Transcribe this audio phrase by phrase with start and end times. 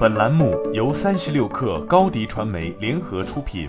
[0.00, 3.68] 本栏目由三十六氪高低传媒联合出品。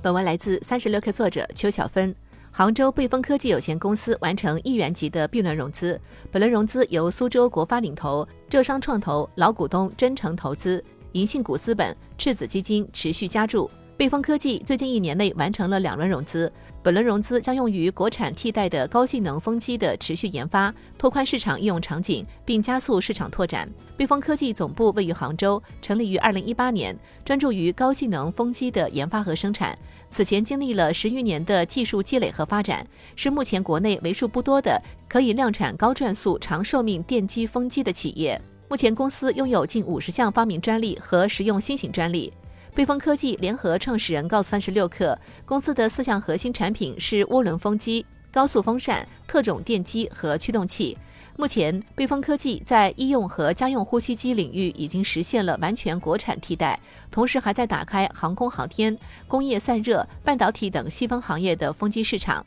[0.00, 2.16] 本文来自三十六氪作者邱小芬。
[2.50, 6.00] 杭州贝风科技有限公司完成亿元级的 B 轮融资，
[6.30, 10.82] 本轮融资由苏州国发领投、浙商创投、老股东真诚投资、
[11.12, 13.70] 银信股资本、赤子基金持续加注。
[14.02, 16.52] 贝风科技最近一年内完成了两轮融资，
[16.82, 23.72] 本轮融资将用于国产替代的高性能风机的持续研发，拓宽市场应用场景，并加速市场拓展。
[23.96, 29.78] 贝风科技总部位于杭州，成立于二零一八年，专注于高性能风机的研发和生产。
[30.10, 38.42] 此前经历了十余年的技术积累和发展，是目前国内为数不多的可以量产高转速、长寿命电机风机的企业。
[38.68, 42.32] 目前公司拥有近五十项发明专利和实用新型专利。
[42.74, 50.96] 贝风科技联合创始人告诉三十六氪，公司的四项核心产品是涡轮风机、高速风扇、特种电机和驱动器。
[51.36, 58.96] 目前，贝风科技在医用和家用呼吸机领域已经实现了完全国产替代，同时还在打开航空航天、
[59.28, 62.44] 工业散热、半导体等细分行业的风机市场。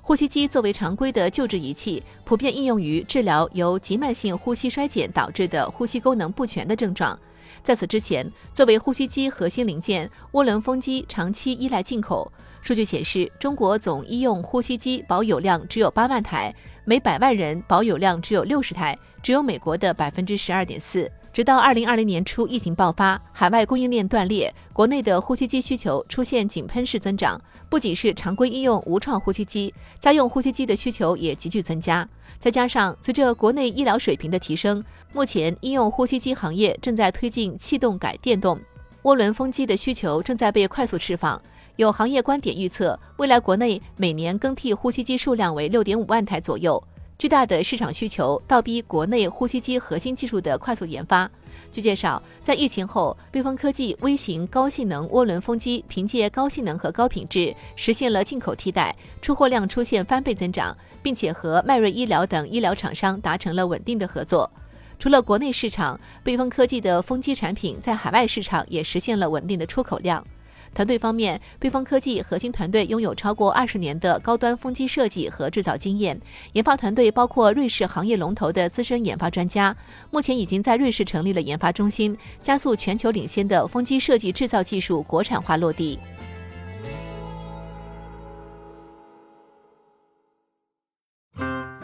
[0.00, 7.18] 呼吸机作为常规的救治仪器，普遍应用于治疗由急慢性呼吸衰减导致的呼吸功能不全的症状。
[7.62, 12.30] 在此之前，作为呼吸机核心零件，涡轮风机长期依赖进口。
[12.60, 21.10] 数据显示，中国总医用呼吸机保有量只有八万台，每百万人保有量只有六十台，只有美国的百分之十二点四。
[21.32, 27.40] 直到二零二零年初，疫情爆发，海外供应链断裂，国内的呼吸机需求出现井喷式增长。
[27.70, 32.06] 不仅是常规医用无创呼吸机，家用呼吸机的需求也急剧增加。
[32.38, 38.60] 再加上随着国内医疗水平的提升，目前医用呼吸机行业正在推进气动改电动，
[39.04, 41.40] 涡轮风机的需求正在被快速释放。
[41.76, 46.82] 有行业观点预测，未来国内每年更替呼吸机数量为六点五万台左右。
[47.22, 51.30] 巨大的市场需求倒逼国内呼吸机核心技术的快速研发。
[51.70, 64.50] 据介绍，在疫情后，贝风科技微型高性能涡轮风机凭借高性能和高品质，实现了进口替代，出货量出现翻倍增长，并且和迈瑞医疗等医疗厂商达成了稳定的合作。
[64.98, 70.26] 除了国内市场，贝风科技的风机产品在海外市场也实现了稳定的出口量。
[70.74, 76.18] 团队方面，贝风科技核心团队拥有超过二十年的高端风机设计和制造经验，
[76.54, 79.76] 研发团队包括瑞士行业龙头的资深研发专家，
[80.10, 85.98] 目前已经在瑞士成立了研发中心，加速全球领先的风机设计制造技术国产化落地。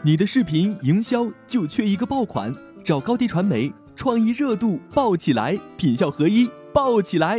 [0.02, 7.38] 你的视频营销就缺一个爆款，找高低传媒，创意热度爆起来，品效合一爆起来。